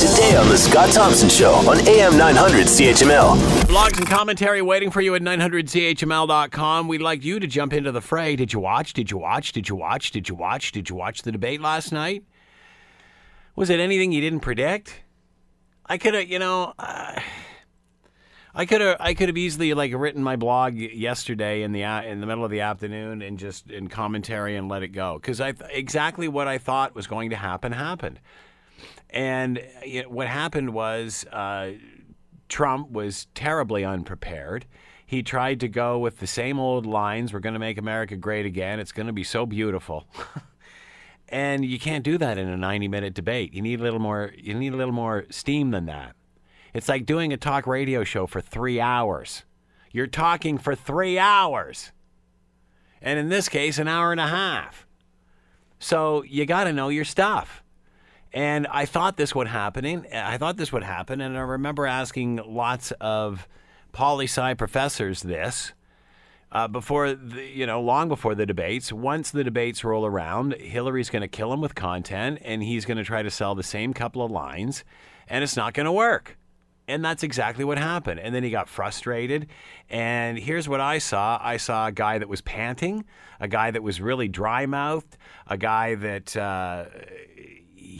today 0.00 0.34
on 0.34 0.48
The 0.48 0.56
Scott 0.56 0.90
Thompson 0.92 1.28
Show 1.28 1.52
on 1.68 1.86
AM 1.86 2.16
900 2.16 2.66
CHML. 2.66 3.36
Blogs 3.64 3.98
and 3.98 4.06
commentary 4.06 4.62
waiting 4.62 4.90
for 4.90 5.02
you 5.02 5.14
at 5.14 5.20
900chml.com. 5.20 6.88
We'd 6.88 7.02
like 7.02 7.22
you 7.22 7.38
to 7.38 7.46
jump 7.46 7.74
into 7.74 7.92
the 7.92 8.00
fray. 8.00 8.34
Did 8.34 8.54
you 8.54 8.60
watch? 8.60 8.94
Did 8.94 9.10
you 9.10 9.18
watch? 9.18 9.52
Did 9.52 9.68
you 9.68 9.76
watch? 9.76 10.10
Did 10.10 10.30
you 10.30 10.34
watch? 10.34 10.72
Did 10.72 10.88
you 10.88 10.96
watch 10.96 11.20
the 11.20 11.30
debate 11.30 11.60
last 11.60 11.92
night? 11.92 12.24
Was 13.56 13.68
it 13.68 13.78
anything 13.78 14.10
you 14.10 14.22
didn't 14.22 14.40
predict? 14.40 15.02
I 15.84 15.98
could 15.98 16.14
have, 16.14 16.28
you 16.30 16.38
know, 16.38 16.72
uh, 16.78 17.20
I 18.54 18.64
could 18.64 18.80
have, 18.80 18.96
I 19.00 19.12
could 19.12 19.28
have 19.28 19.36
easily 19.36 19.74
like 19.74 19.92
written 19.94 20.22
my 20.22 20.36
blog 20.36 20.76
yesterday 20.76 21.62
in 21.62 21.72
the 21.72 21.82
in 21.82 22.20
the 22.20 22.26
middle 22.26 22.44
of 22.44 22.50
the 22.50 22.62
afternoon 22.62 23.20
and 23.20 23.38
just 23.38 23.70
in 23.70 23.88
commentary 23.88 24.56
and 24.56 24.66
let 24.66 24.82
it 24.82 24.88
go 24.88 25.18
because 25.20 25.42
I 25.42 25.52
exactly 25.70 26.26
what 26.26 26.48
I 26.48 26.56
thought 26.56 26.94
was 26.94 27.06
going 27.06 27.30
to 27.30 27.36
happen 27.36 27.72
happened, 27.72 28.18
and 29.10 29.62
you 29.84 30.02
know, 30.02 30.08
what 30.08 30.26
happened 30.26 30.72
was 30.72 31.24
uh, 31.32 31.72
Trump 32.48 32.90
was 32.90 33.26
terribly 33.34 33.84
unprepared. 33.84 34.66
He 35.06 35.22
tried 35.22 35.60
to 35.60 35.68
go 35.68 35.98
with 35.98 36.20
the 36.20 36.26
same 36.26 36.60
old 36.60 36.86
lines. 36.86 37.32
We're 37.32 37.40
going 37.40 37.54
to 37.54 37.60
make 37.60 37.78
America 37.78 38.16
great 38.16 38.46
again. 38.46 38.78
It's 38.78 38.92
going 38.92 39.08
to 39.08 39.12
be 39.12 39.24
so 39.24 39.44
beautiful. 39.44 40.06
And 41.30 41.64
you 41.64 41.78
can't 41.78 42.04
do 42.04 42.18
that 42.18 42.38
in 42.38 42.48
a 42.48 42.56
90 42.56 42.88
minute 42.88 43.14
debate. 43.14 43.54
You 43.54 43.62
need 43.62 43.80
a 43.80 43.82
little 43.82 44.00
more 44.00 44.32
you 44.36 44.54
need 44.54 44.72
a 44.72 44.76
little 44.76 44.92
more 44.92 45.26
steam 45.30 45.70
than 45.70 45.86
that. 45.86 46.16
It's 46.74 46.88
like 46.88 47.06
doing 47.06 47.32
a 47.32 47.36
talk 47.36 47.66
radio 47.66 48.04
show 48.04 48.26
for 48.26 48.40
3 48.40 48.80
hours. 48.80 49.44
You're 49.92 50.06
talking 50.06 50.58
for 50.58 50.74
3 50.74 51.18
hours. 51.18 51.92
And 53.00 53.18
in 53.18 53.28
this 53.28 53.48
case 53.48 53.78
an 53.78 53.88
hour 53.88 54.12
and 54.12 54.20
a 54.20 54.26
half. 54.26 54.86
So 55.78 56.22
you 56.24 56.46
got 56.46 56.64
to 56.64 56.72
know 56.72 56.88
your 56.88 57.04
stuff. 57.04 57.62
And 58.32 58.66
I 58.68 58.86
thought 58.86 59.16
this 59.16 59.34
would 59.34 59.48
happen. 59.48 60.06
I 60.12 60.38
thought 60.38 60.56
this 60.56 60.72
would 60.72 60.84
happen 60.84 61.20
and 61.20 61.36
I 61.36 61.40
remember 61.40 61.86
asking 61.86 62.40
lots 62.46 62.92
of 63.00 63.48
poli 63.92 64.26
sci 64.26 64.54
professors 64.54 65.22
this 65.22 65.72
uh, 66.52 66.68
before 66.68 67.12
the, 67.12 67.42
you 67.42 67.66
know 67.66 67.80
long 67.80 68.08
before 68.08 68.34
the 68.34 68.46
debates. 68.46 68.92
Once 68.92 69.30
the 69.30 69.42
debates 69.42 69.82
roll 69.82 70.06
around 70.06 70.54
hillary's 70.54 71.10
going 71.10 71.22
to 71.22 71.28
kill 71.28 71.52
him 71.52 71.60
with 71.60 71.74
content 71.74 72.38
and 72.44 72.62
he's 72.62 72.84
going 72.84 72.98
to 72.98 73.04
try 73.04 73.22
to 73.22 73.30
sell 73.30 73.54
the 73.54 73.62
same 73.62 73.92
couple 73.92 74.22
of 74.22 74.30
lines 74.30 74.84
and 75.28 75.42
it's 75.42 75.56
not 75.56 75.74
going 75.74 75.86
to 75.86 75.92
work. 75.92 76.36
And 76.86 77.04
that's 77.04 77.22
exactly 77.22 77.64
what 77.64 77.78
happened. 77.78 78.18
And 78.18 78.34
then 78.34 78.42
he 78.42 78.50
got 78.50 78.68
frustrated 78.68 79.48
and 79.88 80.38
here's 80.38 80.68
what 80.68 80.80
i 80.80 80.98
saw. 80.98 81.38
I 81.40 81.56
saw 81.56 81.86
a 81.88 81.92
guy 81.92 82.18
that 82.18 82.28
was 82.28 82.40
panting 82.40 83.04
a 83.40 83.48
guy 83.48 83.70
that 83.70 83.82
was 83.82 84.00
really 84.00 84.28
dry 84.28 84.66
mouthed 84.66 85.16
a 85.46 85.56
guy 85.56 85.94
that 85.96 86.36
uh, 86.36 86.84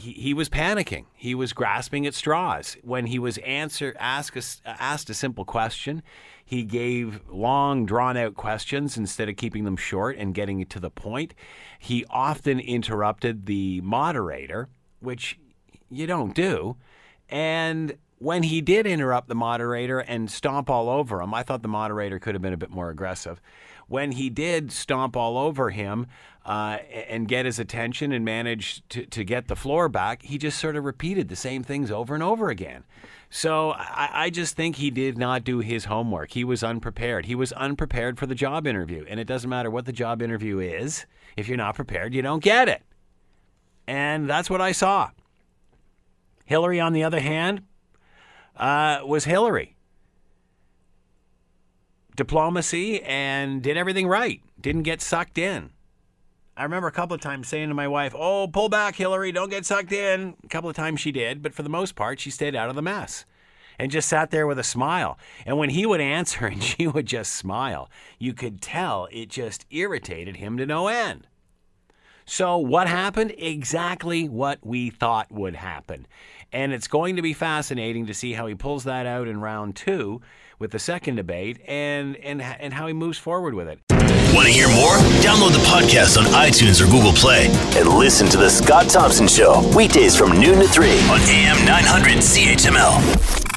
he, 0.01 0.13
he 0.13 0.35
was 0.35 0.49
panicking. 0.49 1.05
He 1.15 1.35
was 1.35 1.53
grasping 1.53 2.07
at 2.07 2.15
straws. 2.15 2.77
When 2.83 3.07
he 3.07 3.19
was 3.19 3.39
answer 3.39 3.95
asked 3.99 4.37
a, 4.37 4.71
asked 4.83 5.11
a 5.11 5.15
simple 5.15 5.45
question, 5.45 6.03
he 6.45 6.65
gave 6.65 7.21
long, 7.29 7.87
drawn 7.87 8.17
out 8.17 8.35
questions 8.35 8.97
instead 8.97 9.29
of 9.29 9.37
keeping 9.37 9.65
them 9.65 9.77
short 9.77 10.17
and 10.17 10.35
getting 10.35 10.65
to 10.65 10.81
the 10.81 10.91
point. 10.91 11.35
He 11.79 12.05
often 12.11 12.59
interrupted 12.59 13.47
the 13.47 13.81
moderator, 13.83 14.69
which 15.01 15.39
you 15.91 16.07
don't 16.07 16.35
do. 16.35 16.77
And 17.29 17.97
when 18.21 18.43
he 18.43 18.61
did 18.61 18.87
interrupt 18.87 19.29
the 19.29 19.35
moderator 19.35 19.99
and 19.99 20.31
stomp 20.31 20.69
all 20.69 20.91
over 20.91 21.23
him, 21.23 21.33
I 21.33 21.43
thought 21.43 21.63
the 21.63 21.69
moderator 21.69 22.19
could 22.19 22.35
have 22.35 22.43
been 22.43 22.53
a 22.53 22.59
bit 22.59 22.71
more 22.71 22.91
aggressive. 22.91 23.41
When 23.89 24.13
he 24.13 24.29
did 24.29 24.71
stomp 24.71 25.17
all 25.17 25.39
over 25.39 25.71
him 25.71 26.07
uh, 26.45 26.79
and 27.09 27.27
get 27.27 27.47
his 27.47 27.59
attention 27.59 28.13
and 28.13 28.23
manage 28.23 28.87
to, 28.91 29.07
to 29.07 29.25
get 29.25 29.49
the 29.49 29.57
floor 29.57 29.89
back, 29.89 30.23
he 30.23 30.37
just 30.37 30.61
sort 30.61 30.77
of 30.77 30.85
repeated 30.85 31.31
the 31.31 31.35
same 31.35 31.63
things 31.63 31.91
over 31.91 32.13
and 32.13 32.23
over 32.23 32.51
again. 32.51 32.85
So 33.31 33.71
I, 33.71 34.11
I 34.13 34.31
just 34.31 34.55
think 34.55 34.77
he 34.77 34.91
did 34.91 35.17
not 35.17 35.43
do 35.43 35.61
his 35.61 35.87
homework. 35.87 36.33
He 36.33 36.45
was 36.45 36.63
unprepared. 36.63 37.25
He 37.25 37.35
was 37.35 37.53
unprepared 37.53 38.19
for 38.19 38.27
the 38.27 38.35
job 38.35 38.67
interview. 38.67 39.07
And 39.09 39.19
it 39.19 39.27
doesn't 39.27 39.49
matter 39.49 39.71
what 39.71 39.87
the 39.87 39.93
job 39.93 40.21
interview 40.21 40.59
is, 40.59 41.07
if 41.39 41.49
you're 41.49 41.57
not 41.57 41.75
prepared, 41.75 42.13
you 42.13 42.21
don't 42.21 42.45
get 42.45 42.69
it. 42.69 42.83
And 43.87 44.29
that's 44.29 44.51
what 44.51 44.61
I 44.61 44.73
saw. 44.73 45.11
Hillary, 46.45 46.81
on 46.81 46.93
the 46.93 47.03
other 47.03 47.21
hand, 47.21 47.63
uh, 48.61 49.01
was 49.05 49.25
Hillary. 49.25 49.75
Diplomacy 52.15 53.03
and 53.03 53.63
did 53.63 53.77
everything 53.77 54.07
right. 54.07 54.43
Didn't 54.61 54.83
get 54.83 55.01
sucked 55.01 55.39
in. 55.39 55.71
I 56.57 56.65
remember 56.65 56.89
a 56.89 56.93
couple 56.93 57.15
of 57.15 57.23
times 57.23 57.49
saying 57.49 57.69
to 57.69 57.75
my 57.75 57.89
wife, 57.89 58.15
Oh, 58.15 58.47
pull 58.47 58.69
back, 58.69 58.97
Hillary, 58.97 59.33
don't 59.33 59.49
get 59.49 59.65
sucked 59.65 59.93
in. 59.93 60.35
A 60.45 60.49
couple 60.49 60.69
of 60.69 60.77
times 60.77 61.01
she 61.01 61.11
did, 61.11 61.43
but 61.43 61.55
for 61.55 61.63
the 61.63 61.71
most 61.71 61.97
part, 61.97 62.21
she 62.21 62.31
stayed 62.31 62.55
out 62.55 62.69
of 62.69 62.77
the 62.77 62.83
mess 62.83 63.25
and 63.79 63.91
just 63.91 64.11
sat 64.11 64.31
there 64.31 64.47
with 64.47 64.59
a 64.59 64.65
smile. 64.65 65.19
And 65.47 65.57
when 65.57 65.71
he 65.71 65.87
would 65.87 66.03
answer 66.03 66.45
and 66.47 66.63
she 66.63 66.87
would 66.87 67.07
just 67.07 67.33
smile, 67.33 67.89
you 68.19 68.35
could 68.35 68.61
tell 68.61 69.09
it 69.11 69.31
just 69.31 69.65
irritated 69.71 70.37
him 70.37 70.59
to 70.59 70.67
no 70.67 70.89
end. 70.89 71.27
So, 72.33 72.59
what 72.59 72.87
happened? 72.87 73.35
Exactly 73.39 74.29
what 74.29 74.61
we 74.65 74.91
thought 74.91 75.33
would 75.33 75.57
happen. 75.57 76.07
And 76.53 76.73
it's 76.73 76.87
going 76.87 77.17
to 77.17 77.23
be 77.23 77.33
fascinating 77.33 78.07
to 78.07 78.15
see 78.15 78.35
how 78.35 78.47
he 78.47 78.55
pulls 78.55 78.85
that 78.85 79.05
out 79.05 79.27
in 79.27 79.41
round 79.41 79.75
two 79.75 80.21
with 80.61 80.71
the 80.71 80.79
second 80.79 81.17
debate 81.17 81.61
and, 81.67 82.15
and, 82.19 82.41
and 82.41 82.73
how 82.73 82.87
he 82.87 82.93
moves 82.93 83.19
forward 83.19 83.55
with 83.55 83.67
it. 83.67 83.81
Want 84.33 84.47
to 84.47 84.53
hear 84.53 84.69
more? 84.69 84.95
Download 85.25 85.51
the 85.51 85.65
podcast 85.67 86.17
on 86.19 86.25
iTunes 86.27 86.81
or 86.81 86.89
Google 86.89 87.13
Play 87.15 87.49
and 87.77 87.89
listen 87.89 88.29
to 88.29 88.37
The 88.37 88.49
Scott 88.49 88.89
Thompson 88.89 89.27
Show 89.27 89.69
weekdays 89.77 90.17
from 90.17 90.31
noon 90.41 90.61
to 90.61 90.69
3 90.69 90.89
on 90.89 91.21
AM 91.23 91.65
900 91.67 92.19
CHML. 92.19 93.50